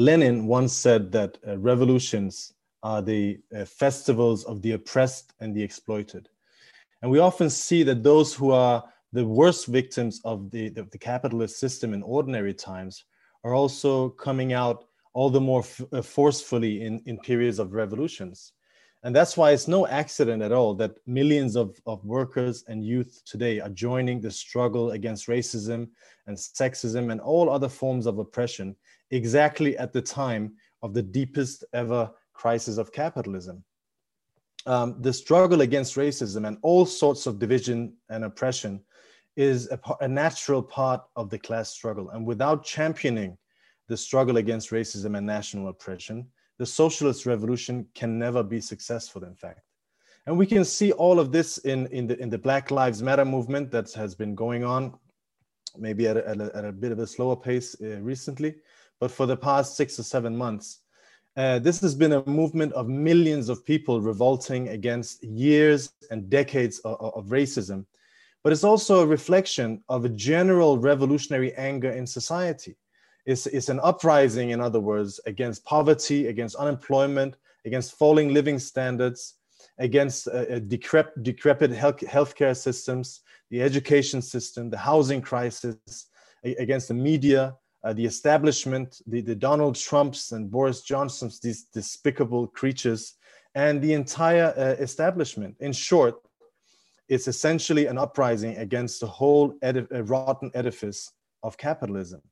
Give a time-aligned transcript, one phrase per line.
[0.00, 5.62] Lenin once said that uh, revolutions are the uh, festivals of the oppressed and the
[5.62, 6.26] exploited.
[7.02, 8.82] And we often see that those who are
[9.12, 13.04] the worst victims of the, the, the capitalist system in ordinary times
[13.44, 18.54] are also coming out all the more uh, forcefully in, in periods of revolutions.
[19.02, 23.20] And that's why it's no accident at all that millions of, of workers and youth
[23.26, 25.88] today are joining the struggle against racism
[26.26, 28.76] and sexism and all other forms of oppression
[29.10, 33.62] exactly at the time of the deepest ever crisis of capitalism.
[34.66, 38.80] Um, the struggle against racism and all sorts of division and oppression
[39.36, 42.10] is a, a, natural part of the class struggle.
[42.10, 43.38] And without championing
[43.88, 46.26] the struggle against racism and national oppression,
[46.58, 49.60] the socialist revolution can never be successful, in fact.
[50.26, 53.24] And we can see all of this in, in, the, in the Black Lives Matter
[53.24, 54.92] movement that has been going on,
[55.78, 58.56] maybe at a, at a, at a bit of a slower pace uh, recently.
[59.00, 60.80] But for the past six or seven months,
[61.36, 66.80] uh, this has been a movement of millions of people revolting against years and decades
[66.80, 67.86] of, of, racism.
[68.42, 72.76] But it's also a reflection of a general revolutionary anger in society.
[73.26, 79.36] It's, it's an uprising, in other words, against poverty, against unemployment, against falling living standards,
[79.78, 83.20] against uh, uh decrep- decrepit health healthcare systems,
[83.50, 86.06] the education system, the housing crisis,
[86.44, 92.46] against the media, uh, the establishment, the, the Donald Trumps and Boris Johnsons, these despicable
[92.46, 93.14] creatures,
[93.54, 95.56] and the entire uh, establishment.
[95.60, 96.16] In short,
[97.08, 102.22] it's essentially an uprising against the whole uh, rotten edifice of capitalism.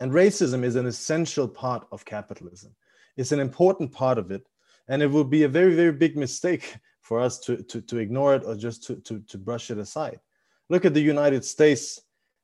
[0.00, 2.74] And racism is an essential part of capitalism.
[3.16, 4.46] It's an important part of it.
[4.88, 8.34] And it would be a very, very big mistake for us to, to, to ignore
[8.34, 10.20] it or just to, to, to brush it aside.
[10.68, 12.00] Look at the United States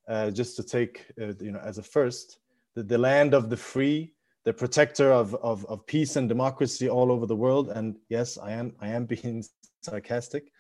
[0.08, 2.38] uh, just to take uh, you know as a first
[2.74, 4.14] the, the land of the free
[4.44, 7.70] the protector of, of, of peace and democracy all over the world.
[7.70, 9.44] And yes i am i am being
[9.82, 10.50] sarcastic.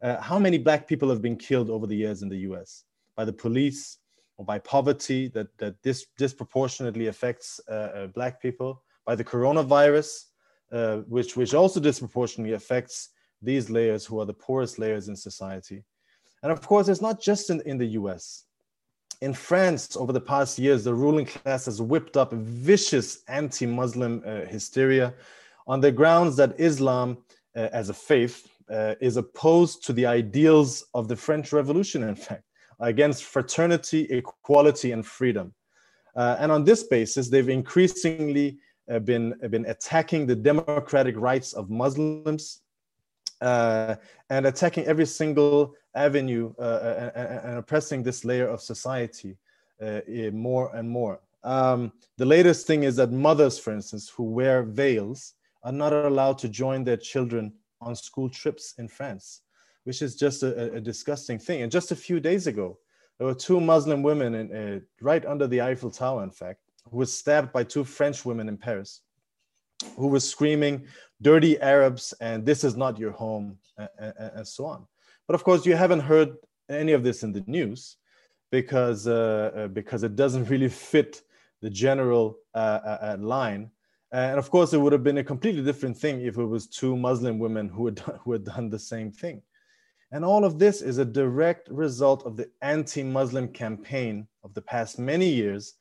[0.00, 2.84] Uh, how many black people have been killed over the years in the us
[3.16, 3.98] by the police
[4.36, 8.82] or by poverty that that this disproportionately affects uh, uh, black people?
[9.04, 10.26] By the coronavirus
[10.72, 13.10] uh, which which also disproportionately affects
[13.42, 15.84] these layers who are the poorest layers in society.
[16.42, 18.44] And of course it's not just in, in the us
[19.22, 24.20] in France, over the past years, the ruling class has whipped up vicious anti Muslim
[24.26, 25.14] uh, hysteria
[25.68, 27.18] on the grounds that Islam,
[27.54, 32.16] uh, as a faith, uh, is opposed to the ideals of the French Revolution, in
[32.16, 32.42] fact,
[32.80, 35.54] against fraternity, equality, and freedom.
[36.16, 38.58] Uh, and on this basis, they've increasingly
[38.90, 42.62] uh, been, been attacking the democratic rights of Muslims
[43.40, 43.94] uh,
[44.30, 49.36] and attacking every single avenue uh, uh and, and, oppressing this layer of society
[49.82, 50.00] uh,
[50.32, 51.20] more and more.
[51.44, 56.38] Um, the latest thing is that mothers, for instance, who wear veils are not allowed
[56.38, 59.42] to join their children on school trips in France,
[59.84, 61.62] which is just a, a disgusting thing.
[61.62, 62.78] And just a few days ago,
[63.18, 66.60] there were two Muslim women in, uh, right under the Eiffel Tower, in fact,
[66.90, 69.00] who were stabbed by two French women in Paris,
[69.96, 70.86] who were screaming,
[71.20, 74.86] dirty Arabs, and this is not your home, and, and, and so on.
[75.32, 76.36] But of course, you haven't heard
[76.68, 77.96] any of this in the news
[78.50, 81.22] because, uh, uh, because it doesn't really fit
[81.62, 83.70] the general uh, uh, uh, line.
[84.12, 86.98] And of course, it would have been a completely different thing if it was two
[86.98, 89.40] Muslim women who had, who had done the same thing.
[90.10, 94.60] And all of this is a direct result of the anti Muslim campaign of the
[94.60, 95.76] past many years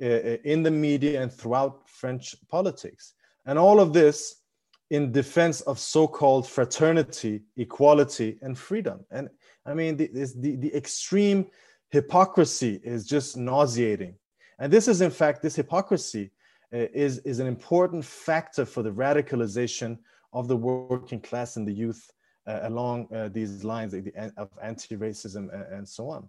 [0.00, 3.14] in the media and throughout French politics.
[3.46, 4.42] And all of this
[4.90, 9.04] in defense of so-called fraternity, equality, and freedom.
[9.10, 9.28] And
[9.64, 11.46] I mean, the, the, the extreme
[11.90, 14.14] hypocrisy is just nauseating.
[14.58, 16.30] And this is, in fact, this hypocrisy
[16.72, 19.98] uh, is, is an important factor for the radicalization
[20.32, 22.10] of the working class and the youth
[22.46, 23.92] uh, along uh, these lines
[24.36, 26.28] of anti-racism and, and, so on.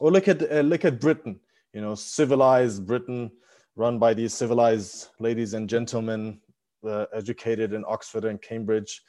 [0.00, 1.38] Or look at, uh, look at Britain,
[1.72, 3.30] you know, civilized Britain
[3.76, 6.40] run by these civilized ladies and gentlemen
[6.86, 9.02] uh, educated in Oxford and Cambridge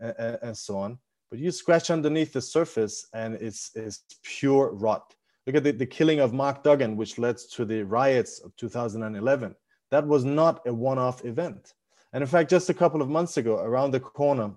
[0.00, 0.98] and, and, so on.
[1.30, 5.14] But you scratch underneath the surface and it's, it's pure rot.
[5.46, 9.54] Look at the, the killing of Mark Duggan, which led to the riots of 2011.
[9.90, 11.74] That was not a one off event.
[12.12, 14.52] And in fact, just a couple of months ago, around the corner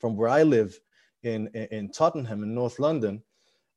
[0.00, 0.78] from where I live
[1.22, 3.22] in, in, Tottenham in North London,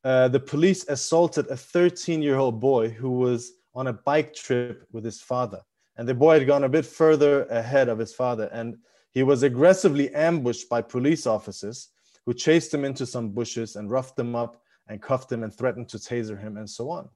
[0.04, 4.86] uh, the police assaulted a 13 year old boy who was on a bike trip
[4.92, 5.60] with his father.
[5.96, 8.48] And the boy had gone a bit further ahead of his father.
[8.52, 8.76] And
[9.12, 11.88] he was aggressively ambushed by police officers
[12.26, 15.88] who chased him into some bushes and roughed him up and cuffed him and threatened
[15.88, 17.08] to taser him and so on.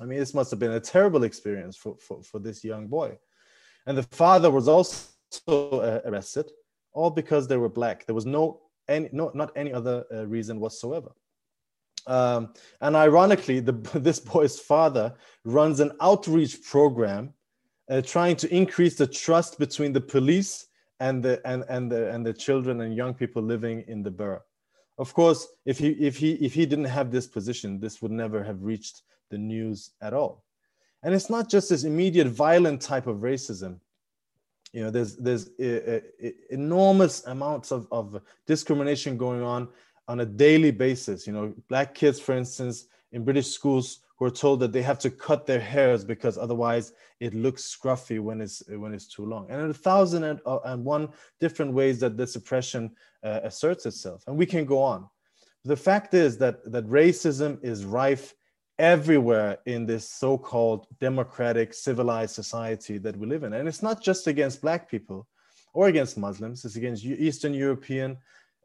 [0.00, 3.18] I mean, this must have been a terrible experience for, for, for this young boy.
[3.86, 5.08] And the father was also
[5.48, 6.50] uh, arrested,
[6.92, 8.06] all because they were black.
[8.06, 11.10] There was no, any, no not any other uh, reason whatsoever.
[12.06, 15.14] Um, and ironically, the, this boy's father
[15.44, 17.34] runs an outreach program
[17.90, 20.68] uh, trying to increase the trust between the police
[21.00, 24.42] and the, and, and, the, and the children and young people living in the borough.
[24.96, 28.44] Of course, if he, if, he, if he didn't have this position, this would never
[28.44, 30.44] have reached the news at all.
[31.02, 33.80] And it's not just this immediate violent type of racism.
[34.72, 39.68] You know, there's, there's uh, uh, enormous amounts of, of discrimination going on
[40.06, 41.26] on a daily basis.
[41.26, 44.98] You know, black kids, for instance, in British schools who are told that they have
[44.98, 49.50] to cut their hairs because otherwise it looks scruffy when it's when it's too long.
[49.50, 51.08] And a thousand and, uh, and one
[51.40, 52.90] different ways that this oppression
[53.22, 55.08] uh, asserts itself, and we can go on.
[55.64, 58.34] The fact is that that racism is rife
[58.80, 64.26] everywhere in this so-called democratic civilized society that we live in and it's not just
[64.26, 65.28] against black people
[65.74, 68.16] or against muslims it's against eastern european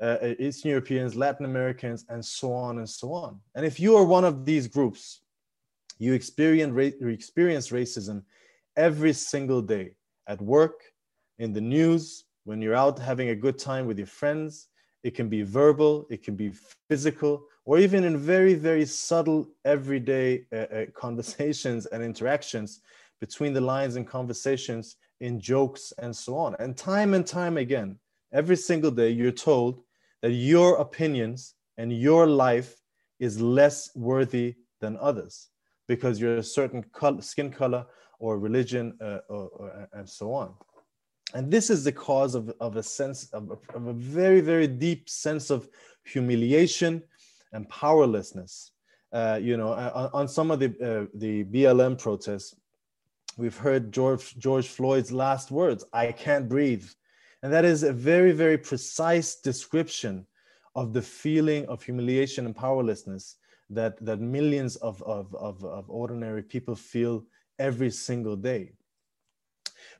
[0.01, 3.95] uh, uh, eastern europeans latin americans and so on and so on and if you
[3.95, 5.21] are one of these groups
[5.97, 8.21] you experience, ra- experience racism
[8.75, 9.92] every single day
[10.27, 10.81] at work
[11.39, 14.68] in the news when you're out having a good time with your friends
[15.03, 16.51] it can be verbal it can be
[16.89, 22.81] physical or even in very, very subtle everyday uh, uh, conversations and interactions
[23.19, 26.56] between the lines and conversations in jokes and so on.
[26.59, 27.97] And time and time again,
[28.31, 29.81] every single day, you're told
[30.25, 32.81] that your opinions and your life
[33.19, 35.50] is less worthy than others
[35.88, 37.86] because you're a certain color, skin color
[38.18, 40.51] or religion uh, or, or, and so on.
[41.36, 45.12] And this is the cause of, of a sense of, of a very, very deep
[45.12, 45.69] sense of
[46.06, 47.04] humiliation
[47.54, 48.71] and powerlessness.
[49.13, 52.56] Uh, you know, on, on, some of the uh, the BLM protests,
[53.38, 56.88] we've heard George George Floyd's last words, "I can't breathe,"
[57.45, 60.25] and that is a very very precise description
[60.74, 63.36] of the feeling of humiliation and powerlessness
[63.69, 67.24] that that millions of of, of, of ordinary people feel
[67.59, 68.74] every single day.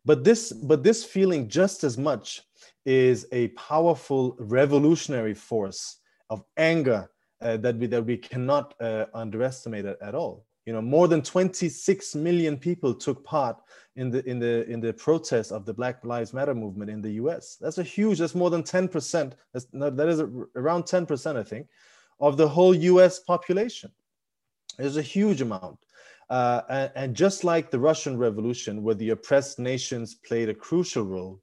[0.06, 2.42] But this but this feeling just as much
[2.84, 5.98] is a powerful revolutionary force
[6.32, 7.08] of anger
[7.42, 10.48] uh, that we that we cannot uh, underestimate it at all.
[10.66, 13.62] You know, more than 26 million people took part
[13.96, 17.12] in the in the in the protest of the Black Lives Matter movement in the
[17.12, 17.58] U.S.
[17.62, 18.20] That's a huge.
[18.20, 19.36] That's more than 10 percent.
[19.74, 20.22] That is
[20.56, 21.68] around 10 percent, I think,
[22.20, 23.20] of the whole U.S.
[23.20, 23.92] population.
[24.80, 25.78] It's a huge amount.
[26.30, 31.04] Uh, and, and, just like the Russian Revolution, where the oppressed nations played a crucial
[31.04, 31.40] role,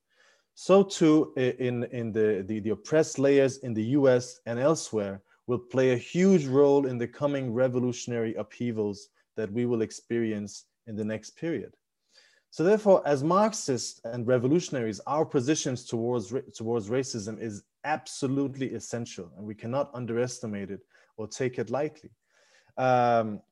[0.54, 5.58] so too in, in the, the, the oppressed layers in the US and elsewhere will
[5.58, 11.04] play a huge role in the coming revolutionary upheavals that we will experience in the
[11.04, 11.74] next period.
[12.48, 19.46] So therefore, as Marxists and revolutionaries, our positions towards, towards racism is absolutely essential and
[19.46, 20.80] we cannot underestimate it
[21.18, 22.10] or take it lightly.
[22.78, 23.42] Um,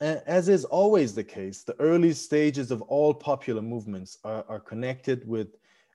[0.00, 5.28] as is always the case, the early stages of all popular movements are, are connected
[5.28, 5.48] with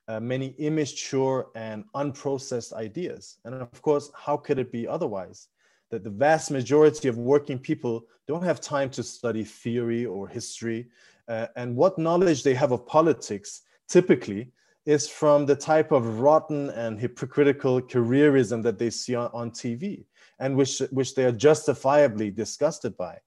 [0.08, 3.38] uh, many immature and unprocessed ideas.
[3.44, 5.48] And of course, how could it be otherwise?
[5.90, 10.88] That the vast majority of working people don't have time to study theory or history.
[11.28, 14.52] Uh, and what knowledge they have of politics typically
[14.84, 20.04] is from the type of rotten and hypocritical careerism that they see on, on TV
[20.38, 23.18] and which, which they are justifiably disgusted by.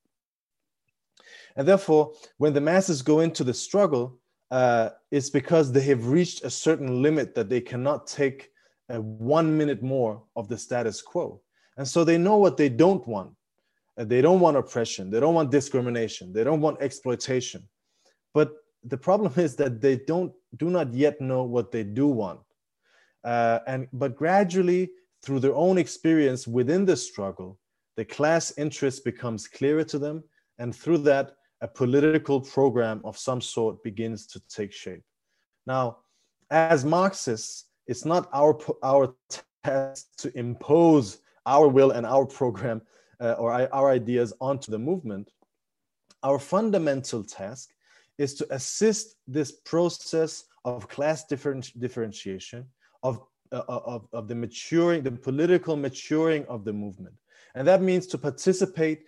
[1.55, 4.18] And therefore, when the masses go into the struggle,
[4.51, 8.49] uh, it's because they have reached a certain limit that they cannot take
[8.89, 11.41] uh, one minute more of the status quo.
[11.77, 13.31] And so they know what they don't want.
[13.97, 15.09] Uh, they don't want oppression.
[15.09, 16.33] They don't want discrimination.
[16.33, 17.67] They don't want exploitation.
[18.33, 18.53] But
[18.83, 22.39] the problem is that they don't do not yet know what they do want.
[23.23, 24.91] Uh, and but gradually,
[25.21, 27.59] through their own experience within the struggle,
[27.97, 30.23] the class interest becomes clearer to them,
[30.57, 35.03] and through that, a political program of some sort begins to take shape.
[35.65, 35.97] Now,
[36.49, 39.13] as Marxists, it's not our, our
[39.63, 42.81] task to impose our will and our program
[43.19, 45.31] uh, or our ideas onto the movement,
[46.23, 47.69] our fundamental task
[48.17, 52.65] is to assist this process of class different, differentiation,
[53.03, 57.15] of, uh, of, of the maturing, the political maturing of the movement.
[57.55, 59.05] And that means to participate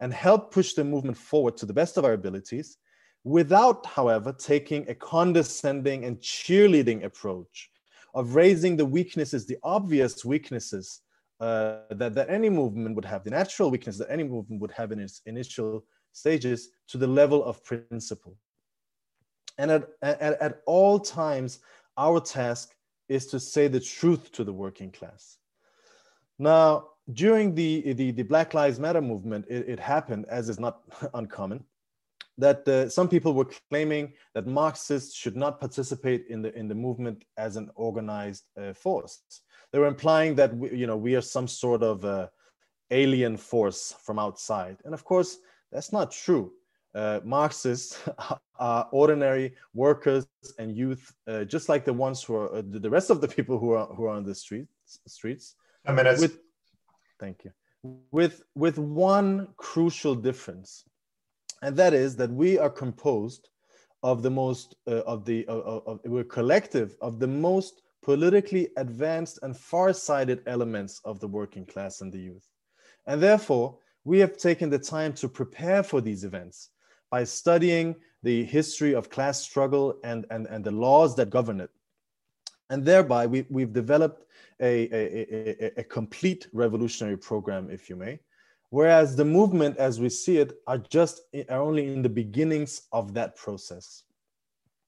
[0.00, 2.78] and help push the movement forward to the best of our abilities,
[3.24, 7.70] without, however, taking a condescending and cheerleading approach
[8.14, 11.00] of raising the weaknesses, the obvious weaknesses
[11.40, 14.92] uh, that, that any movement would have, the natural weakness that any movement would have
[14.92, 18.36] in its initial stages to the level of principle.
[19.58, 21.60] And at, at, at all times,
[21.96, 22.74] our task
[23.08, 25.38] is to say the truth to the working class.
[26.38, 30.82] Now, during the, the, the Black Lives Matter movement, it, it happened, as is not
[31.14, 31.64] uncommon,
[32.38, 36.74] that uh, some people were claiming that Marxists should not participate in the in the
[36.74, 39.22] movement as an organized uh, force.
[39.70, 42.28] They were implying that we, you know we are some sort of uh,
[42.90, 45.38] alien force from outside, and of course
[45.70, 46.52] that's not true.
[46.94, 47.98] Uh, Marxists
[48.58, 50.26] are ordinary workers
[50.58, 53.58] and youth, uh, just like the ones who are uh, the rest of the people
[53.58, 54.70] who are who are on the streets.
[55.06, 55.54] Streets.
[55.86, 56.18] A minute.
[56.20, 56.38] With,
[57.24, 57.52] thank you.
[58.10, 60.84] With with one crucial difference
[61.62, 63.48] and that is that we are composed
[64.02, 69.38] of the most uh, of the uh, of, we're collective of the most politically advanced
[69.42, 72.46] and far-sighted elements of the working class and the youth
[73.06, 76.70] and therefore we have taken the time to prepare for these events
[77.10, 81.70] by studying the history of class struggle and and, and the laws that govern it
[82.70, 84.24] and thereby we, we've developed
[84.60, 88.18] a, a, a, a complete revolutionary program if you may
[88.74, 93.14] Whereas the movement, as we see it, are just are only in the beginnings of
[93.14, 94.02] that process.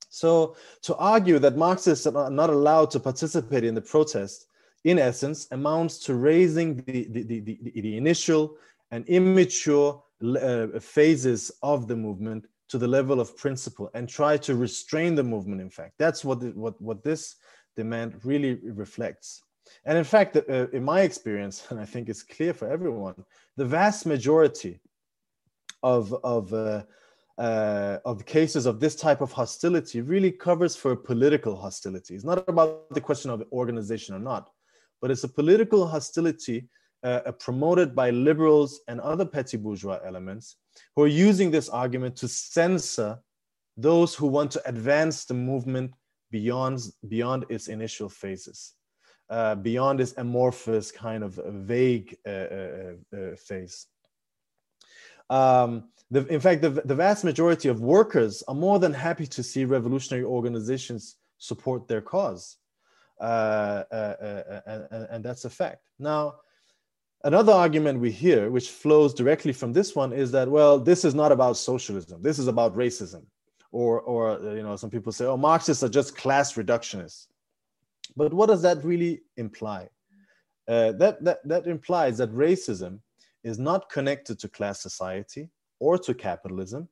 [0.09, 4.49] So to argue that Marxists are not allowed to participate in the protest,
[4.83, 8.57] in essence, amounts to raising the, the, the, the, the initial
[8.91, 10.03] and immature
[10.43, 15.23] uh, phases of the movement to the level of principle and try to restrain the
[15.23, 15.93] movement, in fact.
[15.97, 17.37] That's what, what, what this
[17.77, 19.43] demand really reflects.
[19.85, 23.15] And in fact, uh, in my experience, and I think it's clear for everyone,
[23.57, 24.81] the vast majority
[25.83, 26.83] of, of, uh,
[27.39, 32.15] uh, of cases of this type of hostility really covers for political hostility.
[32.15, 34.51] It's not about the question of organization or not,
[35.01, 36.69] but it's a political hostility
[37.03, 40.57] uh, promoted by liberals and other petty bourgeois elements
[40.95, 43.19] who are using this argument to censor
[43.77, 45.93] those who want to advance the movement
[46.39, 46.79] beyond,
[47.09, 48.77] beyond its initial phases
[49.29, 53.87] uh, beyond this amorphous kind of vague uh, uh, uh, phase.
[55.29, 59.43] Um, the, in fact, the, the vast majority of workers are more than happy to
[59.43, 62.57] see revolutionary organizations support their cause.
[63.21, 65.89] Uh, uh, and, and, that's a fact.
[65.99, 66.35] Now,
[67.25, 71.15] another argument we hear, which flows directly from this one, is that, well, this is
[71.15, 73.25] not about socialism, this is about racism.
[73.73, 77.27] Or, or you know, some people say, oh, Marxists are just class reductionists.
[78.17, 79.89] But what does that really imply?
[80.69, 83.01] Uh, that, that, that implies that racism
[83.45, 86.89] is not connected to class society or to capitalism.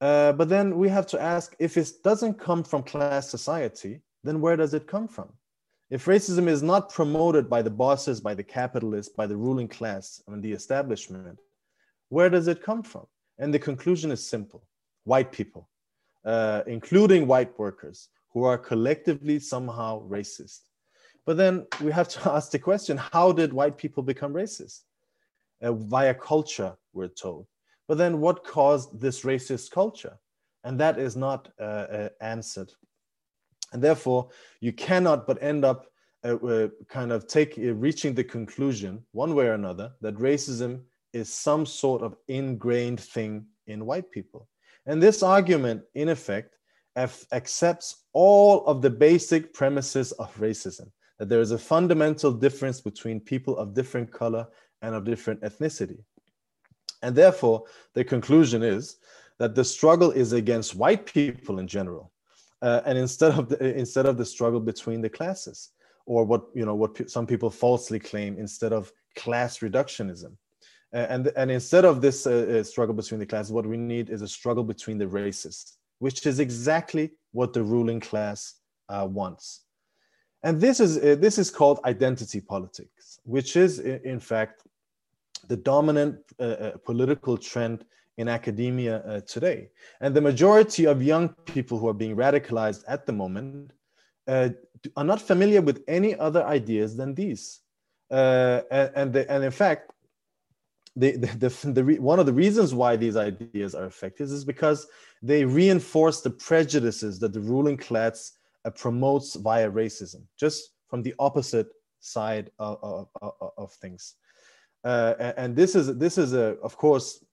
[0.00, 4.40] Uh, but then we have to ask if it doesn't come from class society, then
[4.40, 5.32] where does it come from?
[5.90, 10.22] If racism is not promoted by the bosses, by the capitalists, by the ruling class,
[10.26, 11.38] and the establishment,
[12.08, 13.06] where does it come from?
[13.38, 14.64] And the conclusion is simple
[15.04, 15.68] white people,
[16.24, 20.60] uh, including white workers, who are collectively somehow racist.
[21.26, 24.80] But then we have to ask the question how did white people become racist?
[25.62, 27.46] Uh, via culture, we're told.
[27.88, 30.18] But then what caused this racist culture?
[30.64, 32.72] And that is not uh, uh, answered.
[33.72, 35.86] And therefore, you cannot but end up
[36.24, 40.80] uh, uh, kind of take, uh, reaching the conclusion, one way or another, that racism
[41.12, 44.48] is some sort of ingrained thing in white people.
[44.86, 46.56] And this argument, in effect,
[46.96, 53.20] accepts all of the basic premises of racism that there is a fundamental difference between
[53.20, 54.46] people of different color
[54.82, 55.98] and of different ethnicity.
[57.02, 57.64] And therefore,
[57.94, 58.96] the conclusion is
[59.38, 62.12] that the struggle is against white people in general,
[62.62, 65.70] uh, and instead of the, instead of the struggle between the classes,
[66.06, 70.36] or what you know what some people falsely claim instead of class reductionism.
[70.94, 74.22] And, and instead of this uh, uh, struggle between the classes, what we need is
[74.22, 78.56] a struggle between the races which is exactly what the ruling class
[78.88, 79.62] uh, wants.
[80.42, 84.62] And this is, uh, this is called identity politics, which is, in fact,
[85.48, 87.86] the dominant uh, uh, political trend
[88.18, 89.70] in academia today.
[90.00, 93.72] And the majority of young people who are being radicalized at the moment
[94.28, 94.54] are
[94.98, 97.60] not familiar with any other ideas than these.
[98.10, 99.93] and, and in fact,
[100.96, 104.44] the, the, the, the re, one of the reasons why these ideas are effective is
[104.44, 104.86] because
[105.22, 108.32] they reinforce the prejudices that the ruling class
[108.64, 111.68] uh, promotes via racism, just from the opposite
[112.00, 114.14] side of, of, of things.
[114.84, 117.24] Uh, and this is this is a, of course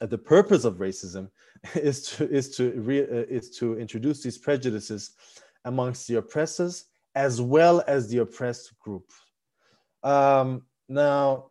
[0.00, 1.28] uh, the purpose of racism
[1.74, 5.10] is to is to re, uh, is to introduce these prejudices
[5.64, 9.10] amongst the oppressors as well as the oppressed group.
[10.04, 11.50] Um, now,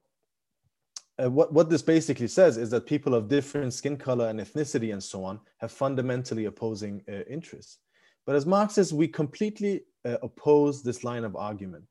[1.22, 4.94] uh, what, what this basically says is that people of different skin color and ethnicity
[4.94, 7.80] and so on have fundamentally opposing uh, interests.
[8.26, 11.86] But as Marxists, we completely uh, oppose this line of argument.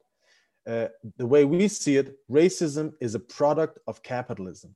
[0.67, 4.75] Uh, the way we see it, racism is a product of capitalism.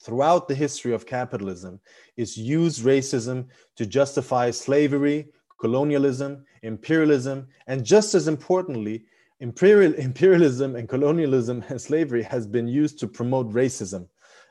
[0.00, 1.80] Throughout the history of capitalism,
[2.16, 5.28] it's used racism to justify slavery,
[5.60, 9.04] colonialism, imperialism, and just as importantly,
[9.40, 14.08] imperial, imperialism and colonialism and slavery has been used to promote racism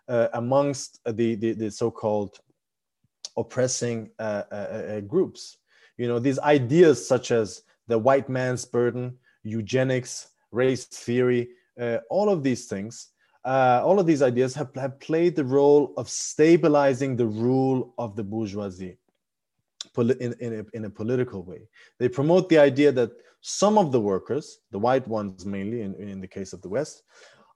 [0.08, 2.40] uh, amongst the, the, the so-called
[3.38, 5.58] oppressing uh, uh, uh, groups.
[5.98, 11.50] You know, these ideas such as the white man's burden, eugenics, race theory,
[11.80, 13.10] uh, all of these things,
[13.44, 18.16] uh, all of these ideas have, have played the role of stabilizing the rule of
[18.16, 18.98] the bourgeoisie
[19.98, 21.68] in, in, a, in a political way.
[22.00, 23.12] They promote the idea that
[23.48, 27.04] some of the workers, the white ones mainly in, in the case of the West,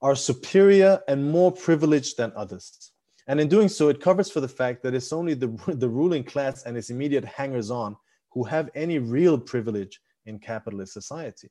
[0.03, 2.91] are superior and more privileged than others.
[3.27, 6.23] And in doing so, it covers for the fact that it's only the, the ruling
[6.23, 7.97] class and its immediate hangers on
[8.29, 11.49] who have any real privilege in capitalist society.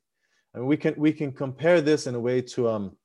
[0.55, 2.97] And we can, we can compare this in a way to, um,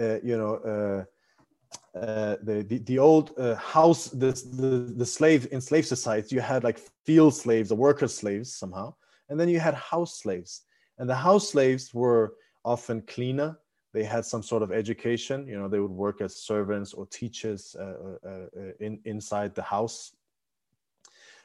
[0.00, 5.46] uh, you know, uh, uh, the, the, the old uh, house the, the the slave
[5.52, 8.94] in slave society you had like field slaves or worker slaves somehow
[9.28, 10.62] and then you had house slaves.
[10.98, 13.58] And the house slaves were often cleaner.
[13.92, 15.46] They had some sort of education.
[15.46, 19.62] You know they would work as servants or teachers uh, uh, uh in, inside the
[19.62, 20.12] house.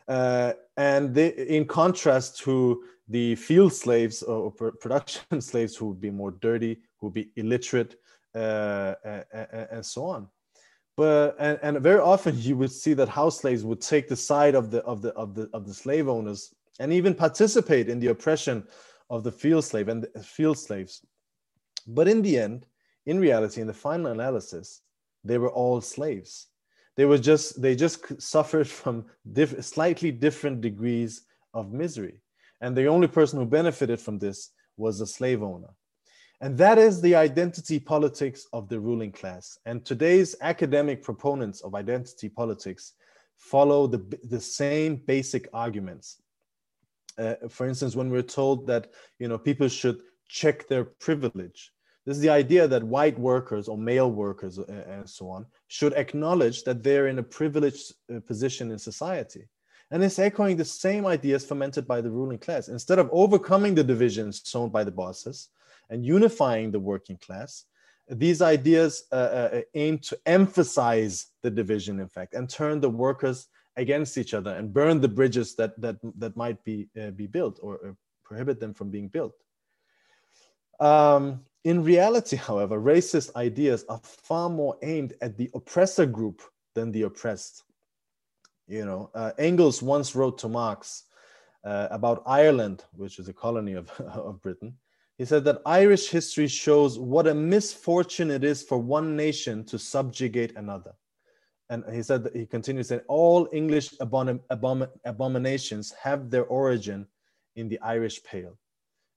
[0.07, 6.31] And they, in contrast to the field slaves or production slaves who would be more
[6.31, 7.95] dirty who would be illiterate
[8.35, 8.95] uh,
[9.71, 10.27] and so on.
[10.95, 14.55] But and, and very often you would see that house slaves would take the side
[14.55, 18.07] of the of the of the of the slave owners and even participate in the
[18.07, 18.67] oppression
[19.09, 21.05] of the field slave and field slaves.
[21.87, 22.65] But in the end,
[23.05, 24.81] in reality, in the final analysis,
[25.23, 26.47] they were all slaves.
[26.95, 32.21] They were just they just suffered from diff- slightly different degrees of misery,
[32.61, 35.73] and the only person who benefited from this was the slave owner.
[36.41, 39.57] And that is the identity politics of the ruling class.
[39.65, 42.93] And today's academic proponents of identity politics
[43.37, 46.21] follow the, the same basic arguments.
[47.17, 51.71] Uh, for instance, when we're told that you know people should check their privilege,
[52.05, 55.93] this is the idea that white workers or male workers uh, and so on should
[55.93, 59.47] acknowledge that they're in a privileged uh, position in society.
[59.91, 62.67] And it's echoing the same ideas fomented by the ruling class.
[62.67, 65.49] Instead of overcoming the divisions sown by the bosses,
[65.89, 67.65] and unifying the working class,
[68.09, 69.03] these ideas
[69.73, 73.47] aim to emphasize the division, in fact, and turn the workers
[73.77, 77.59] against each other and burn the bridges that that that might be uh, be built
[77.61, 79.35] or, prohibit them from being built.
[80.79, 86.41] Um, in reality, however, racist ideas are far more aimed at the oppressor group
[86.73, 87.63] than the oppressed.
[88.67, 91.03] You know, uh, Engels once wrote to Marx
[91.63, 94.73] uh, about Ireland, which is a colony of, of Britain,
[95.17, 99.77] he said that Irish history shows what a misfortune it is for one nation to
[99.77, 100.93] subjugate another.
[101.73, 107.07] And he said that he continues saying all English abom- abom- abominations have their origin
[107.55, 108.55] in the Irish Pale.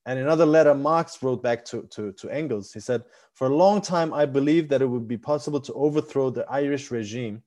[0.07, 2.73] And another letter, Marx wrote back to, to, to Engels.
[2.73, 6.31] He said, For a long time, I believed that it would be possible to overthrow
[6.31, 7.43] the Irish regime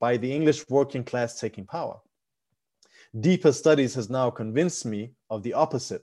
[0.00, 1.98] by the English working class taking power.
[3.20, 6.02] Deeper studies has now convinced me of the opposite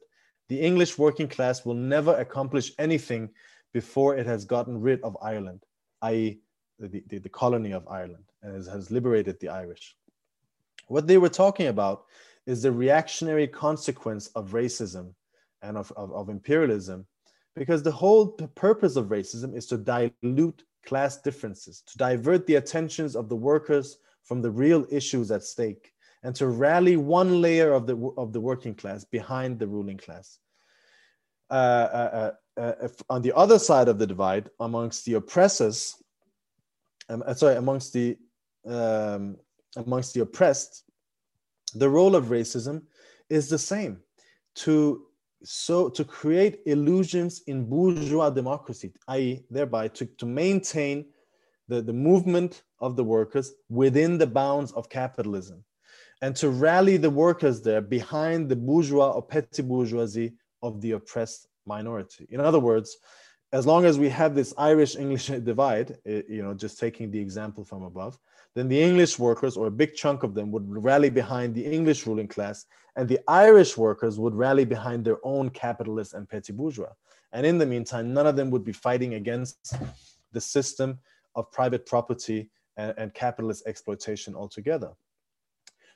[0.49, 3.29] the English working class will never accomplish anything
[3.73, 5.63] before it has gotten rid of Ireland,
[6.03, 6.41] i.e.,
[6.79, 9.95] the, the, colony of Ireland, and has, has liberated the Irish.
[10.87, 12.05] What they were talking about
[12.45, 15.13] is the reactionary consequence of racism
[15.61, 17.05] and of, of, of imperialism,
[17.55, 23.15] because the whole purpose of racism is to dilute class differences, to divert the attentions
[23.15, 27.85] of the workers from the real issues at stake and to rally one layer of
[27.85, 30.39] the, of the working class behind the ruling class.
[31.49, 36.01] Uh, uh, uh, uh on the other side of the divide, amongst the oppressors,
[37.09, 38.17] um, uh, sorry, amongst the
[38.65, 39.37] um,
[39.75, 40.83] amongst the oppressed,
[41.75, 42.83] the role of racism
[43.29, 43.99] is the same
[44.55, 45.05] to
[45.43, 51.05] so to create illusions in bourgeois democracy, i.e., thereby to, to maintain
[51.67, 55.63] the, the movement of the workers within the bounds of capitalism
[56.21, 61.47] and to rally the workers there behind the bourgeois or petty bourgeoisie of the oppressed
[61.65, 62.25] minority.
[62.29, 62.97] In other words,
[63.53, 67.19] as long as we have this Irish English divide, eh, you know, just taking the
[67.19, 68.17] example from above,
[68.55, 72.05] then the English workers, or a big chunk of them, would rally behind the English
[72.05, 76.93] ruling class, and the Irish workers would rally behind their own capitalists and petty bourgeois.
[77.31, 79.75] And in the meantime, none of them would be fighting against
[80.31, 80.99] the system
[81.35, 84.91] of private property and, and capitalist exploitation altogether.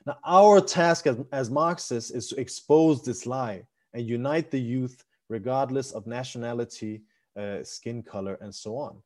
[0.06, 3.62] Now, our task as, as Marxists is to expose this lie
[3.94, 7.02] and unite the youth regardless of nationality,
[7.38, 8.96] uh, skin color, and so on.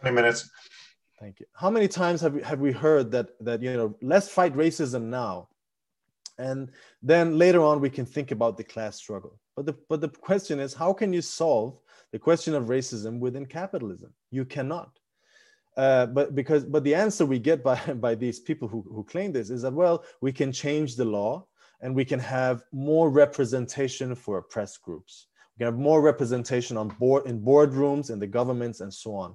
[0.00, 0.50] 20 minutes.
[1.20, 1.46] Thank you.
[1.54, 5.04] How many times have we, have we heard that, that, you know, let's fight racism
[5.04, 5.48] now.
[6.38, 6.70] And
[7.02, 9.38] then later on, we can think about the class struggle.
[9.54, 11.78] But the, but the question is, how can you solve
[12.10, 14.12] the question of racism within capitalism?
[14.32, 14.98] You cannot.
[15.76, 19.32] Uh, but because but the answer we get by by these people who, who claim
[19.32, 21.44] this is that well we can change the law
[21.80, 25.26] and we can have more representation for oppressed groups
[25.58, 29.34] can have more representation on board in boardrooms in the governments and so on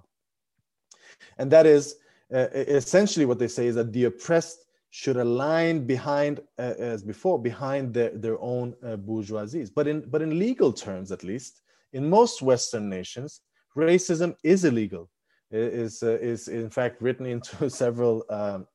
[1.37, 1.95] and that is
[2.33, 7.39] uh, essentially what they say is that the oppressed should align behind uh, as before
[7.41, 11.61] behind their, their own uh, bourgeoisies but in but in legal terms at least
[11.93, 13.41] in most western nations
[13.75, 15.09] racism is illegal
[15.51, 18.67] is, uh, is in fact written into several um,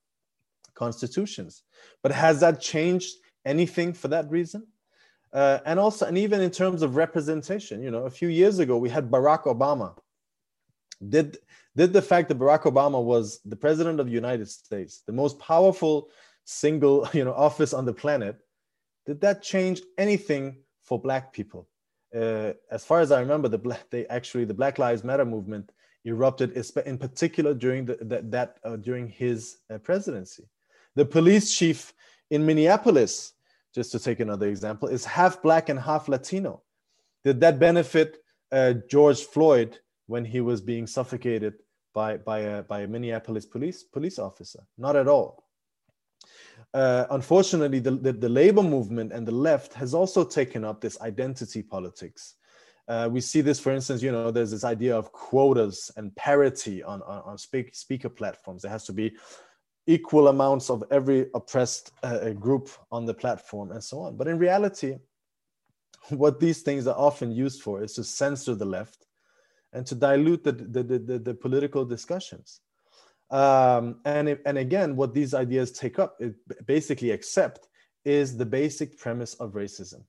[0.75, 1.63] constitutions.
[2.03, 4.67] But has that changed anything for that reason?
[5.35, 8.79] Uh, and also, and even in terms of representation, you know, a few years ago
[8.79, 9.97] we had Barack Obama.
[11.09, 11.38] Did
[11.77, 15.38] did the fact that Barack Obama was the president of the United States, the most
[15.40, 16.09] powerful
[16.44, 18.37] single you know office on the planet,
[19.07, 21.68] did that change anything for Black people?
[22.14, 25.73] Uh, as far as I remember, the black they actually the Black Lives Matter movement
[26.05, 26.53] erupted,
[26.87, 30.44] in particular during the, that, that uh, during his uh, presidency.
[30.94, 31.92] The police chief
[32.31, 33.33] in Minneapolis,
[33.75, 36.63] just to take another example, is half black and half Latino.
[37.25, 38.19] Did that benefit
[38.53, 41.55] uh, George Floyd when he was being suffocated
[41.93, 44.61] by, by, a, by a Minneapolis police, police officer?
[44.79, 45.45] Not at all.
[46.73, 51.01] Uh, unfortunately, the, the, the, labor movement and the left has also taken up this
[51.01, 52.35] identity politics.
[52.87, 56.83] Uh, we see this, for instance, you know, there's this idea of quotas and parity
[56.83, 58.63] on, on, on speak, speaker platforms.
[58.63, 59.17] There has to be
[59.87, 64.16] equal amounts of every oppressed uh, group on the platform and so on.
[64.16, 64.97] But in reality,
[66.09, 69.07] what these things are often used for is to censor the left
[69.73, 72.61] and to dilute the, the, the, the political discussions.
[73.31, 76.35] Um, and, it, and again, what these ideas take up, it
[76.66, 77.68] basically accept,
[78.05, 80.05] is the basic premise of racism.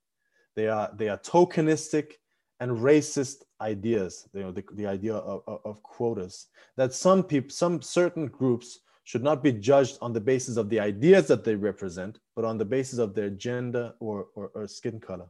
[0.56, 2.14] They are, they are tokenistic,
[2.60, 7.82] and racist ideas you know the, the idea of, of quotas that some people some
[7.82, 12.20] certain groups should not be judged on the basis of the ideas that they represent
[12.36, 15.30] but on the basis of their gender or, or, or skin color.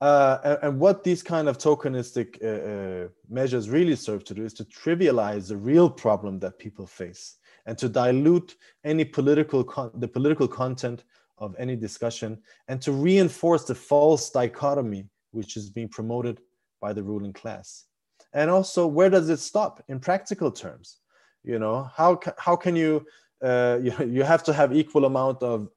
[0.00, 4.44] Uh, and, and, what these kind of tokenistic uh, uh, measures really serve to do
[4.44, 10.06] is to trivialize the real problem that people face and to dilute any political the
[10.06, 11.02] political content
[11.38, 16.40] of any discussion and to reinforce the false dichotomy which is being promoted
[16.80, 17.86] by the ruling class.
[18.32, 19.82] And also where does it stop?
[19.88, 20.98] In practical terms
[21.44, 23.04] you know how how can you
[23.42, 25.68] uh, you, you have to have equal amount of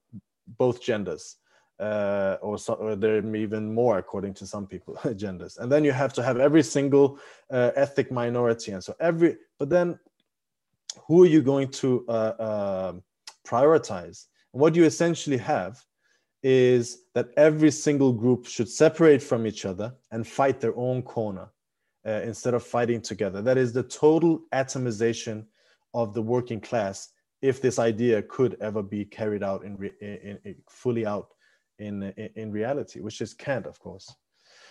[0.58, 1.38] both genders
[1.82, 5.58] uh, or, so, or there even more according to some people genders.
[5.58, 7.18] And then you have to have every single
[7.50, 8.72] uh, ethnic minority.
[8.72, 10.00] And so every but then
[11.08, 13.04] who are you going to uh, um,
[13.48, 14.28] prioritize?
[14.54, 15.84] And what you essentially have
[16.44, 21.50] is that every single group should separate from each other and fight their own corner
[22.06, 23.42] uh, instead of fighting together.
[23.42, 25.46] That is the total atomization
[25.94, 27.10] of the working class
[27.42, 31.30] if this idea could ever be carried out in, re- in, in fully out
[31.80, 34.14] in, in, in reality, which is can't, of course.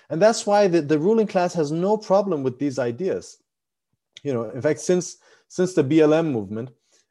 [0.08, 3.38] And that's why the, the ruling class has no problem with these ideas.
[4.22, 5.16] You know, in fact, since
[5.48, 6.70] since the BLM movement,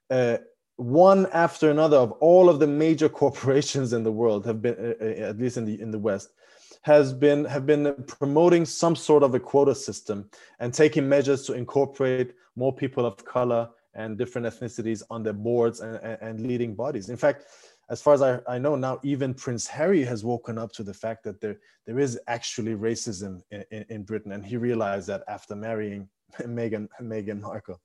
[0.10, 0.38] uh,
[0.76, 5.04] one after another of all of the major corporations in the world have been uh,
[5.04, 6.30] uh, at least in the in the west
[6.82, 11.54] has been have been promoting some sort of a quota system and taking measures to
[11.54, 17.10] incorporate more people of color and different ethnicities on their boards and, and leading bodies.
[17.10, 17.46] In fact
[17.90, 20.94] as far as I, I know now even prince harry has woken up to the
[20.94, 25.24] fact that there there is actually racism in, in, in britain and he realized that
[25.28, 26.08] after marrying
[26.42, 27.82] meghan meghan markle.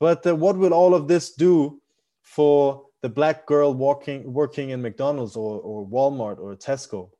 [0.00, 1.80] But uh, what will all of this do
[2.22, 7.10] for the black girl walking working in McDonald's or, or Walmart or Tesco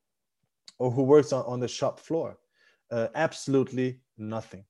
[0.78, 2.38] or who works on, on the shop floor?
[2.90, 4.64] Uh, absolutely nothing.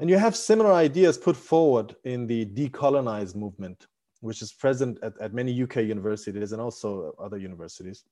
[0.00, 3.86] And you have similar ideas put forward in the decolonize movement,
[4.20, 8.04] which is present at, at many UK universities and also other universities,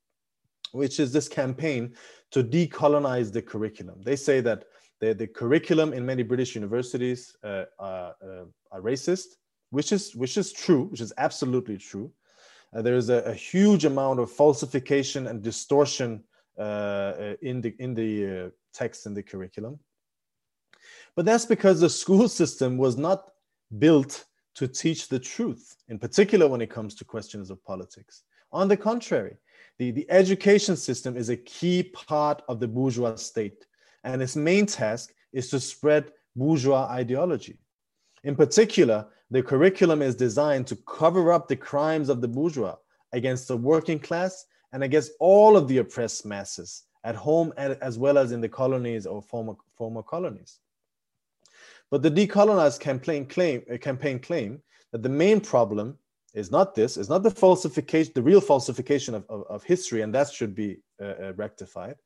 [0.72, 1.94] which is this campaign
[2.30, 4.02] to decolonize the curriculum.
[4.04, 4.64] They say that
[5.00, 9.36] the, the curriculum in many British universities uh, are, uh, are racist,
[9.70, 12.10] which is, which is true, which is absolutely true.
[12.74, 16.27] Uh, there is a, a, huge amount of falsification and distortion uh, uh,
[16.58, 19.78] in the, in the uh, text in the curriculum.
[21.16, 23.30] But that's because the school system was not
[23.78, 28.24] built to teach the truth, in particular when it comes to questions of politics.
[28.50, 29.36] On the contrary,
[29.78, 33.66] the, the education system is a key part of the bourgeois state,
[34.04, 37.58] and its main task is to spread bourgeois ideology.
[38.24, 42.76] In particular, the curriculum is designed to cover up the crimes of the bourgeois
[43.12, 48.18] against the working class and against all of the oppressed masses at home as well
[48.18, 50.60] as in the colonies or former, former colonies.
[51.90, 54.60] But the decolonized campaign claim, uh, campaign claim
[54.92, 55.96] that the main problem
[56.34, 60.14] is not this, is not the falsification, the real falsification of, of, of history, and
[60.14, 61.96] that should be uh, uh, rectified,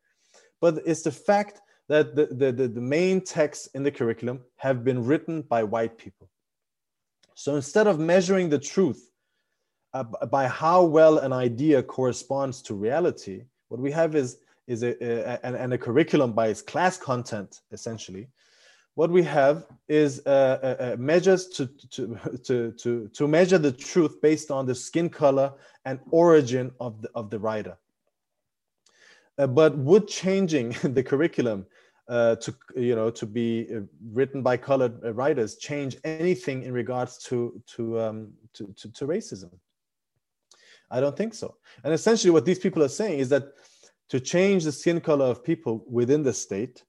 [0.60, 4.84] but it's the fact that the, the, the, the main texts in the curriculum have
[4.84, 6.30] been written by white people.
[7.34, 9.10] So instead of measuring the truth
[9.94, 14.92] uh, by how well an idea corresponds to reality, what we have is, is a,
[15.04, 18.28] a, a, and a curriculum by its class content, essentially.
[18.94, 24.20] What we have is uh, uh, measures to, to, to, to, to measure the truth
[24.20, 25.52] based on the skin color
[25.84, 27.76] and origin of the, of the writer.
[29.38, 31.66] Uh, but would changing the curriculum
[32.08, 33.80] uh, to you know to be uh,
[34.12, 39.06] written by colored uh, writers change anything in regards to to, um, to, to to
[39.06, 39.50] racism?
[40.92, 41.56] I don't think so.
[41.82, 43.44] And essentially, what these people are saying is that
[44.10, 46.84] to change the skin color of people within the state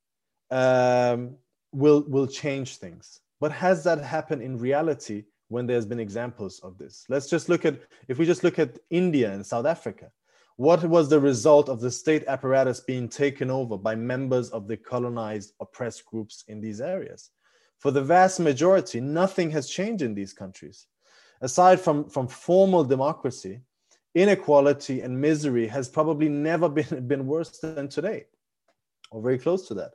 [0.52, 1.36] um,
[1.72, 3.22] will will change things.
[3.40, 7.06] But has that happened in reality when there's been examples of this?
[7.10, 10.12] Let's just look at if we just look at India and South Africa
[10.58, 14.78] what was the result of the state apparatus being taken over by members of the
[14.78, 17.32] colonized, oppressed groups in these areas?
[17.80, 20.88] For the vast majority, nothing has changed in these countries.
[21.42, 23.62] Aside from, from formal democracy,
[24.16, 28.26] inequality and misery has probably never been, been worse than today,
[29.12, 29.92] or very close to that.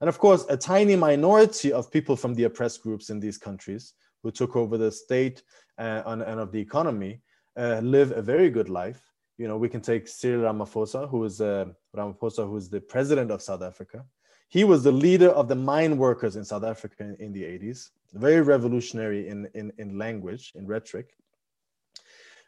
[0.00, 3.94] And of course, a tiny minority of people from the oppressed groups in these countries
[4.22, 5.42] who took over the state
[5.78, 7.20] uh, and, and, of the economy
[7.56, 11.40] uh, live a very good life you know, we can take Cyril Ramaphosa, who is
[11.40, 11.64] uh,
[11.96, 14.04] Ramaphosa, who is the president of South Africa.
[14.48, 17.88] He was the leader of the mine workers in South Africa in, in the 80s,
[18.12, 21.16] very revolutionary in, in, in language, in rhetoric.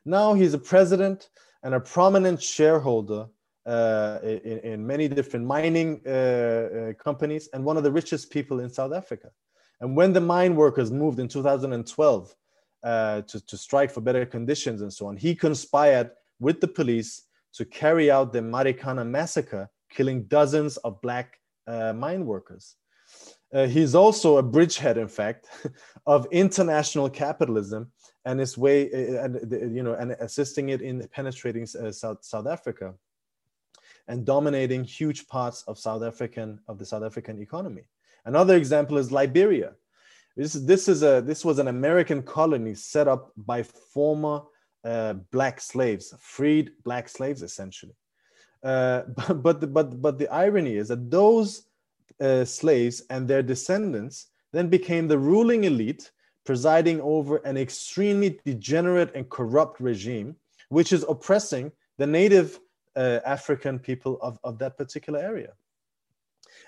[0.04, 1.28] Now he's a president
[1.62, 3.26] and a prominent shareholder
[3.64, 8.58] uh, in, in, many different mining uh, uh, companies and one of the richest people
[8.58, 9.30] in South Africa.
[9.80, 12.34] And when the mine workers moved in 2012
[12.82, 16.10] uh, to, to strike for better conditions and so on, he conspired
[16.40, 17.22] with the police
[17.54, 21.38] to carry out the Marikana massacre, killing dozens of black
[21.68, 22.74] uh, mine workers.
[23.54, 25.46] Uh, he's also a bridgehead, in fact,
[26.06, 27.92] of international capitalism
[28.24, 32.94] and his way, uh, and you know, and assisting it in penetrating South, South Africa
[34.08, 37.84] and dominating huge parts of South African of the South African economy.
[38.24, 39.72] Another example is Liberia.
[40.36, 44.42] This, this is a this was an American colony set up by former
[44.84, 47.94] uh, black slaves, freed black slaves essentially.
[48.62, 51.66] Uh, but, but, the, but, but the irony is that those
[52.20, 56.10] uh, slaves and their descendants then became the ruling elite,
[56.44, 60.36] presiding over an extremely degenerate and corrupt regime,
[60.68, 62.58] which is oppressing the native
[62.96, 65.52] uh, African people of, of that particular area.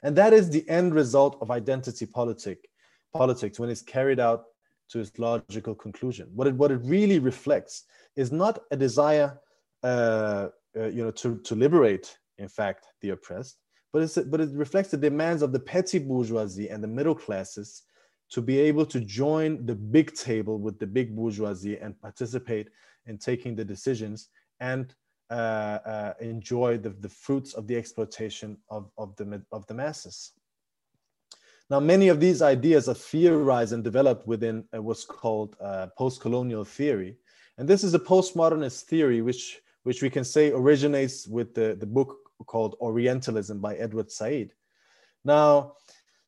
[0.03, 2.69] And that is the end result of identity politic,
[3.13, 4.45] politics when it's carried out
[4.91, 6.29] to its logical conclusion.
[6.35, 7.85] What it, what it really reflects
[8.17, 9.39] is not a desire,
[9.83, 13.59] uh, uh, you know, to, to liberate, in fact, the oppressed,
[13.93, 17.83] but, it's, but it reflects the demands of the petty bourgeoisie and the middle classes
[18.31, 22.69] to be able to join the big table with the big bourgeoisie and participate
[23.07, 24.29] in taking the decisions
[24.61, 24.95] and
[25.31, 30.33] uh, uh, enjoy the, the fruits of the exploitation of, of, the, of the masses.
[31.71, 36.65] Now, many of these ideas are theorized and developed within uh, what's called uh, post-colonial
[36.65, 37.17] theory.
[37.57, 41.87] And this is a postmodernist theory, which, which we can say originates with the, the
[41.87, 44.51] book called Orientalism by Edward Said.
[45.25, 45.77] Now,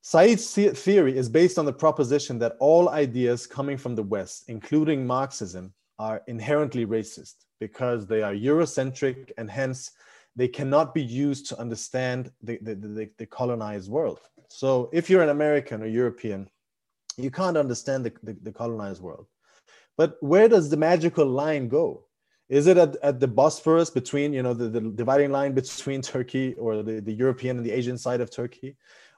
[0.09, 5.05] Said's theory is based on the proposition that all ideas coming from the West, including
[5.05, 9.91] Marxism, are inherently racist because they are Eurocentric and hence
[10.37, 14.21] they cannot be used to understand the, the, the, the colonized world.
[14.47, 16.49] So if you're an American or European,
[17.17, 19.27] you can't understand the, the, the, colonized world.
[19.97, 22.05] But where does the magical line go?
[22.49, 26.55] Is it at, at the Bosphorus between, you know, the, the dividing line between Turkey
[26.55, 28.77] or the, the European and the Asian side of Turkey,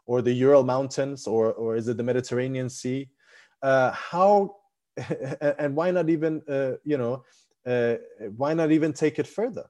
[0.08, 3.08] or the Ural Mountains, or, or is it the Mediterranean Sea?
[3.62, 4.56] Uh, how,
[5.58, 7.22] and why not even, uh, you know,
[7.66, 7.96] uh,
[8.36, 9.66] why not even take it further?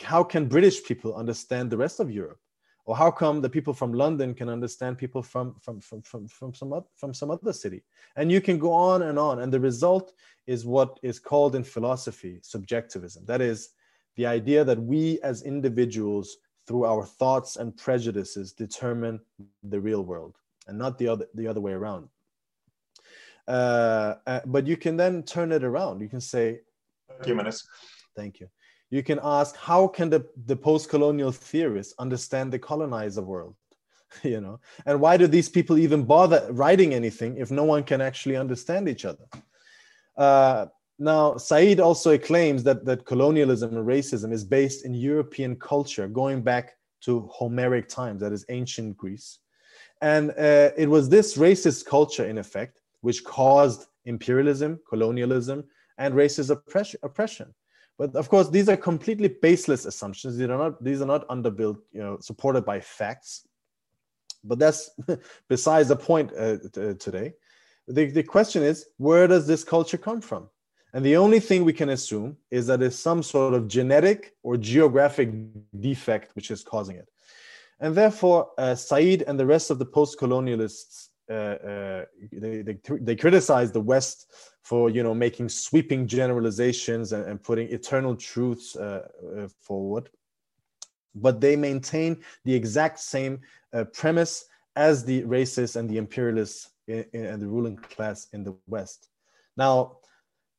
[0.00, 2.38] How can British people understand the rest of Europe?
[2.86, 6.54] or how come the people from london can understand people from from from from, from
[6.54, 7.82] some other, from some other city
[8.16, 10.12] and you can go on and on and the result
[10.46, 13.70] is what is called in philosophy subjectivism that is
[14.16, 19.20] the idea that we as individuals through our thoughts and prejudices determine
[19.62, 22.08] the real world and not the other the other way around.
[23.46, 26.00] Uh, uh, but you can then turn it around.
[26.00, 26.60] You can say
[27.08, 27.66] thank you Manis.
[28.16, 28.48] thank you.
[28.90, 33.56] You can ask how can the, the post-colonial theorists understand the colonizer world?
[34.22, 38.00] You know and why do these people even bother writing anything if no one can
[38.00, 39.24] actually understand each other?
[40.16, 40.66] Uh,
[40.98, 46.42] now said also claims that, that colonialism and racism is based in european culture going
[46.42, 49.38] back to homeric times that is ancient greece
[50.00, 55.64] and uh, it was this racist culture in effect which caused imperialism colonialism
[55.98, 56.50] and racist
[57.02, 57.54] oppression
[57.96, 60.36] but of course, these are completely baseless assumptions.
[60.36, 63.46] These are not these are not underbuilt, you know, supported by facts.
[64.42, 64.90] But that's
[65.48, 66.58] besides the point uh,
[66.98, 67.34] today.
[67.86, 70.48] The, the question is, where does this culture come from?
[70.94, 74.56] And the only thing we can assume is that it's some sort of genetic or
[74.56, 75.28] geographic
[75.80, 77.08] defect which is causing it.
[77.80, 82.78] And therefore, uh, Said and the rest of the post colonialists, uh, uh, they, they,
[83.00, 84.32] they criticize the West
[84.64, 89.06] for you know making sweeping generalizations and, and putting eternal truths uh,
[89.38, 90.08] uh, forward
[91.14, 93.40] but they maintain the exact same
[93.72, 99.08] uh, premise as the racists and the imperialists and the ruling class in the west
[99.56, 99.96] now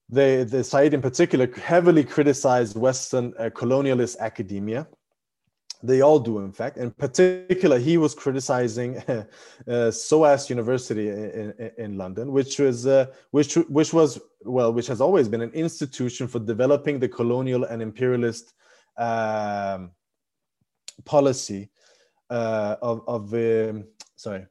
[0.09, 4.87] the, the Said in particular heavily criticized Western uh, colonialist academia
[5.85, 6.77] they all do, in fact.
[6.77, 8.97] In particular, he was criticizing
[9.67, 14.87] uh, SOAS University in, in, in, London, which was uh, which which was well, which
[14.87, 18.53] has always been an institution for developing the colonial and imperialist
[18.97, 19.91] um,
[21.03, 21.69] policy
[22.29, 24.45] uh, of of um, sorry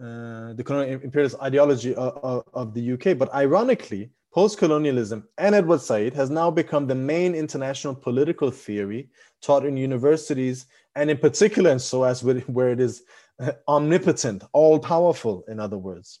[0.00, 3.18] uh, the colonial imperialist ideology of, of, of the UK.
[3.18, 9.08] But ironically, Post-colonialism and Edward Said has now become the main international political theory
[9.40, 13.04] taught in universities, and in particular in SOAS, where it is
[13.40, 16.20] uh, omnipotent, all-powerful, in other words.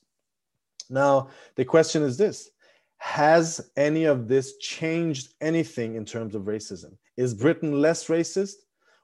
[0.88, 2.48] Now, the question is this,
[2.96, 6.96] has any of this changed anything in terms of racism?
[7.18, 8.54] Is Britain less racist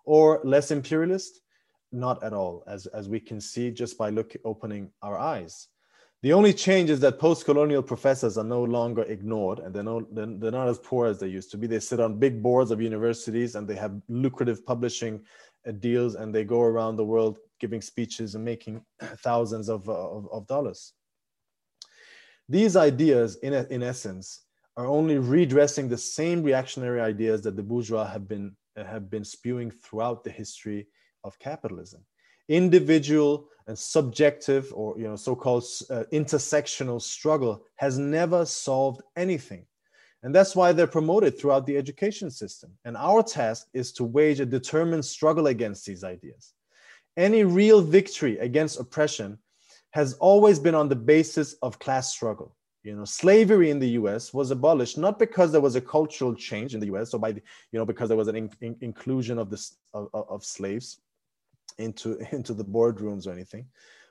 [0.07, 1.43] or less imperialist?
[1.93, 5.69] Not at all, as, as we can see just by look, opening our eyes.
[6.23, 10.27] The only change is that post-colonial professors are no longer ignored, and they're, no, they're,
[10.27, 11.67] they're not as poor as they used to be.
[11.67, 15.21] They sit on big boards of universities, and they have lucrative publishing
[15.67, 18.85] uh, deals, and they go around the world giving speeches and making
[19.19, 20.93] thousands of, uh, of, of dollars.
[22.49, 24.45] These ideas, in, in essence,
[24.77, 29.73] are only redressing the same reactionary ideas that the bourgeois have been, have been spewing
[29.73, 30.87] throughout the history
[31.25, 32.05] of capitalism
[32.49, 39.67] individual and subjective or you know so-called uh, intersectional struggle has never solved anything.
[40.25, 42.71] And that's why they're promoted throughout the education system.
[42.85, 46.53] And our task is to wage a determined struggle against these ideas.
[47.17, 49.39] Any real victory against oppression
[49.91, 52.57] has always been on the basis of class struggle.
[52.85, 56.75] You know slavery in the us was abolished not because there was a cultural change
[56.75, 59.39] in the us or by the, you know because there was an in, in, inclusion
[59.39, 61.01] of this of, of slaves
[61.79, 63.67] into into the boardrooms or anything.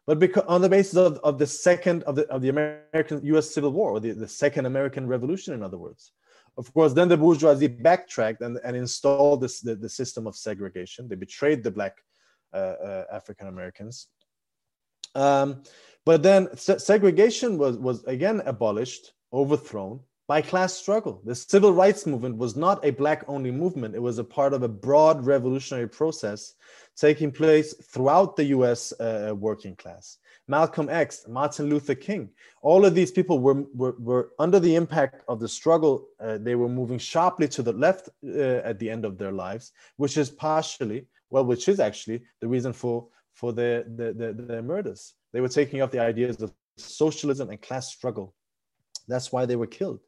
[0.07, 3.53] But because on the basis of, of the second of the of the american us
[3.53, 6.11] civil war or the, the second american revolution in other words.
[6.57, 11.07] Of course then the bourgeoisie backtracked and, and installed this the, the system of segregation.
[11.07, 11.97] They betrayed the black
[12.53, 14.07] uh, uh, african americans.
[15.13, 15.63] Um,
[16.05, 21.21] but then se- segregation was was again abolished overthrown by class struggle.
[21.25, 24.63] The civil rights movement was not a black only movement, it was a part of
[24.63, 26.53] a broad revolutionary process
[26.95, 30.17] taking place throughout the US uh, working class.
[30.47, 32.29] Malcolm X, Martin Luther King,
[32.61, 36.07] all of these people were, were, were under the impact of the struggle.
[36.19, 39.71] Uh, they were moving sharply to the left uh, at the end of their lives,
[39.97, 44.61] which is partially, well, which is actually the reason for, for their, their, their, their
[44.61, 45.13] murders.
[45.31, 48.33] They were taking up the ideas of socialism and class struggle.
[49.07, 49.99] That's why they were killed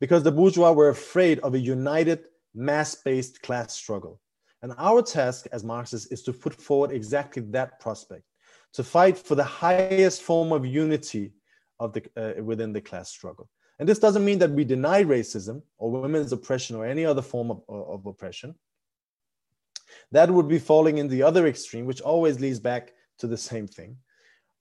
[0.00, 4.20] because the bourgeois were afraid of a united mass based class struggle.
[4.62, 8.24] And our task as Marxists is to put forward exactly that prospect,
[8.74, 11.32] to fight for the highest form of unity
[11.78, 13.48] of the, uh, within the class struggle.
[13.78, 17.52] And this doesn't mean that we deny racism or women's oppression or any other form
[17.52, 18.56] of, of oppression.
[20.10, 23.68] That would be falling in the other extreme, which always leads back to the same
[23.68, 23.96] thing.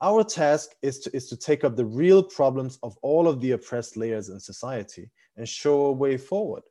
[0.01, 3.51] Our task is to, is to take up the real problems of all of the
[3.51, 6.63] oppressed layers in society and show a way forward.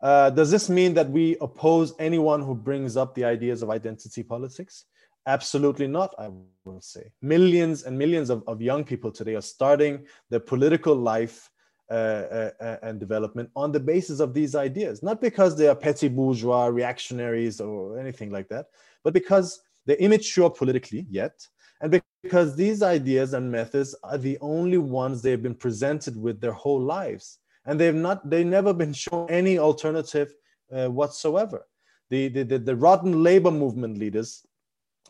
[0.00, 4.22] Uh, does this mean that we oppose anyone who brings up the ideas of identity
[4.22, 4.84] politics?
[5.26, 6.30] Absolutely not, I
[6.64, 7.10] will say.
[7.20, 11.50] Millions and millions of, of young people today are starting their political life
[11.90, 16.08] uh, uh, and development on the basis of these ideas, not because they are petty
[16.08, 18.66] bourgeois, reactionaries, or anything like that,
[19.02, 21.46] but because they're immature politically yet,
[21.80, 26.52] and because these ideas and methods are the only ones they've been presented with their
[26.52, 27.38] whole lives.
[27.66, 30.34] And they've not they've never been shown any alternative
[30.72, 31.66] uh, whatsoever.
[32.10, 34.46] The, the, the, the, rotten labor movement leaders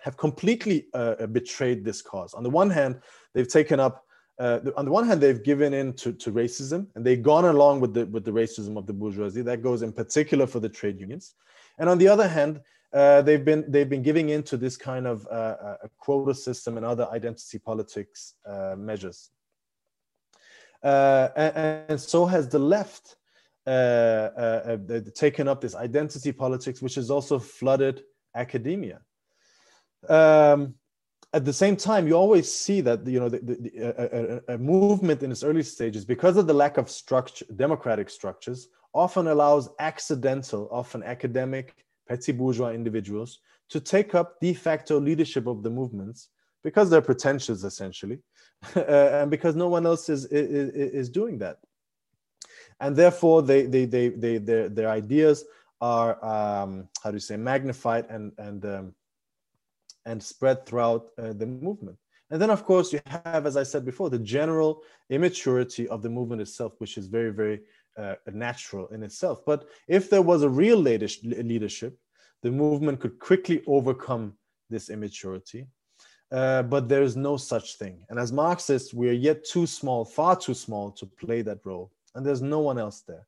[0.01, 2.33] have completely uh, betrayed this cause.
[2.33, 3.01] On the one hand
[3.35, 4.05] they've taken up
[4.39, 7.81] uh, on the one hand they've given in to, to racism and they've gone along
[7.81, 9.43] with the with the racism of the bourgeoisie.
[9.43, 11.35] That goes in particular for the trade unions.
[11.79, 12.61] And on the other hand
[12.93, 16.87] uh, they've been they've been giving into this kind of uh, uh, quota system and
[16.87, 19.31] other identity politics uh, measures,
[20.83, 23.17] uh, and, and, so has the left
[25.15, 28.03] taken up this identity politics, which has also flooded
[28.35, 29.01] academia.
[30.09, 30.75] Um,
[31.33, 35.23] at the same time, you always see that you know the, the, a, a, movement
[35.25, 40.69] in its early stages, because of the lack of structure, democratic structures, often allows accidental,
[40.71, 41.75] often academic
[42.09, 46.29] petty bourgeois individuals to take up de facto leadership of the movements
[46.63, 48.19] because they're pretentious essentially
[48.77, 51.59] uh, and because no one else is, is, is doing that.
[52.81, 55.45] And therefore they, they, they, they, their, their ideas
[55.81, 58.95] are um, how do you say magnified and and um,
[60.05, 61.99] and spread throughout uh, the movement.
[62.31, 66.09] And then of course you have as i said before the general immaturity of the
[66.09, 67.61] movement itself which is very very
[67.97, 69.45] uh, natural in itself.
[69.45, 71.99] But if there was a real leadership,
[72.43, 74.35] the movement could quickly overcome
[74.71, 75.67] this immaturity.
[76.33, 78.05] Uh, but there is no such thing.
[78.09, 81.93] And as Marxists, we are yet too small, far too small to play that role.
[82.15, 83.27] And there's no one else there.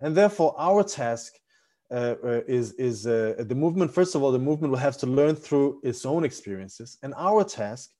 [0.00, 1.34] And therefore, our task
[1.90, 5.06] uh, uh, is, is uh, the movement, first of all, the movement will have to
[5.06, 6.96] learn through its own experiences.
[7.02, 7.90] And our task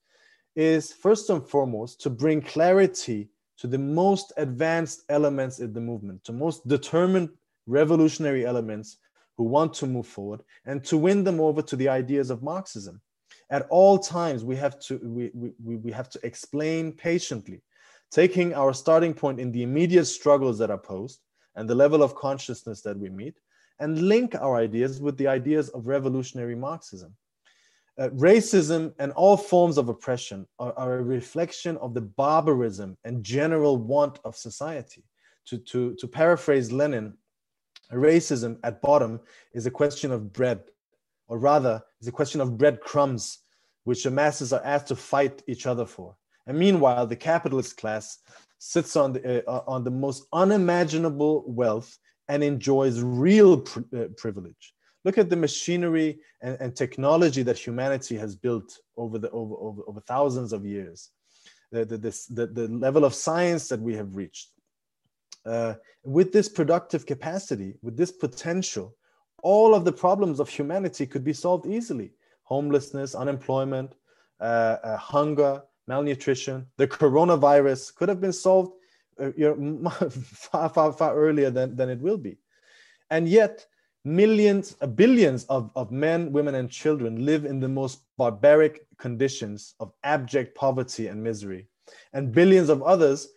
[0.56, 3.28] is, first and foremost, to bring clarity
[3.60, 7.28] to the most advanced elements in the movement, to most determined
[7.66, 8.96] revolutionary elements
[9.36, 13.00] who want to move forward and to win them over to the ideas of Marxism.
[13.50, 15.30] At all times, we have to, we,
[15.62, 17.62] we, we have to explain patiently,
[18.10, 21.20] taking our starting point in the immediate struggles that are posed
[21.56, 23.38] and the level of consciousness that we meet,
[23.78, 27.14] and link our ideas with the ideas of revolutionary Marxism.
[28.00, 33.22] Uh, racism and all forms of oppression are, are, a reflection of the barbarism and
[33.22, 35.04] general want of society.
[35.48, 37.12] To, to, to paraphrase Lenin,
[37.92, 39.20] racism at bottom
[39.52, 40.62] is a question of bread,
[41.28, 43.40] or rather, is a question of breadcrumbs,
[43.84, 46.16] which the masses are asked to fight each other for.
[46.46, 48.20] And meanwhile, the capitalist class
[48.58, 51.98] sits on the, uh, on the most unimaginable wealth
[52.28, 53.62] and enjoys real
[53.94, 54.72] uh, privilege
[55.04, 59.82] look at the machinery and, and technology that humanity has built over the over, over,
[59.86, 61.10] over thousands of years.
[61.72, 64.48] The, the, this, the, the level of science that we have reached.
[65.46, 65.74] Uh,
[66.04, 68.94] with this productive capacity with this potential
[69.42, 72.12] all of the problems of humanity could be solved easily.
[72.44, 73.94] Homelessness unemployment
[74.40, 76.66] uh, uh, hunger malnutrition.
[76.76, 78.72] The coronavirus could have been solved
[79.20, 82.38] uh, you know, far far far earlier than, than it will be.
[83.10, 83.66] And yet
[84.04, 89.74] millions, uh, billions of, of men, women, and children live in the most barbaric conditions
[89.80, 91.68] of abject poverty and misery.
[92.12, 93.28] And billions of others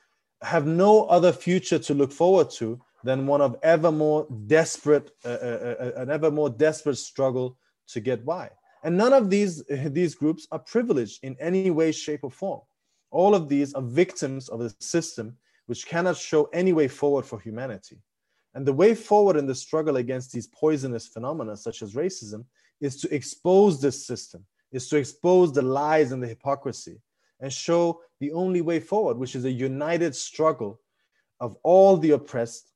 [0.41, 5.29] have no other future to look forward to than one of ever more desperate, uh,
[5.29, 7.57] uh, uh, uh an ever more desperate struggle
[7.87, 8.49] to get by.
[8.83, 12.61] And none of these, these groups are privileged in any way, shape, or form.
[13.11, 15.37] All of these are victims of a system
[15.67, 17.97] which cannot show any way forward for humanity.
[18.55, 22.45] And the way forward in the struggle against these poisonous phenomena, such as racism,
[22.79, 27.01] is to expose this system, is to expose the lies and the hypocrisy,
[27.39, 30.79] and show the only way forward, which is a united struggle
[31.39, 32.71] of all the oppressed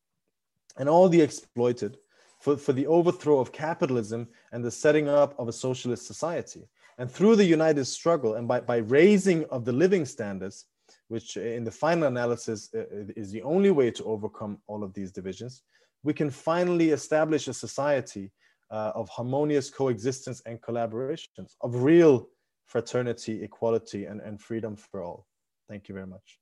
[0.78, 1.98] and all the exploited
[2.40, 6.68] for, for the overthrow of capitalism and the setting up of a socialist society.
[6.98, 10.66] And through the united struggle and by, by raising of the living standards,
[11.08, 14.94] which in the final analysis uh, uh, is the only way to overcome all of
[14.94, 15.64] these divisions,
[16.04, 18.32] we can finally establish a society
[18.72, 22.28] uh, of harmonious coexistence and collaborations, of real
[22.66, 25.26] fraternity, equality, and, and freedom for all.
[25.70, 26.40] Thank you very much.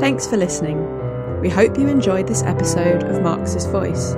[0.00, 0.78] Thanks for listening.
[1.40, 4.14] We hope you enjoyed this episode of Marxist Voice.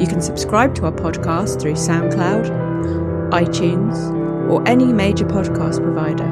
[0.00, 2.69] You can subscribe to our podcast through SoundCloud,
[3.30, 3.96] iTunes,
[4.50, 6.28] or any major podcast provider,